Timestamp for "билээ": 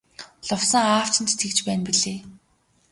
1.87-2.19